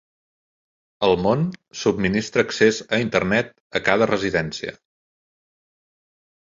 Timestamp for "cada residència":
3.91-4.77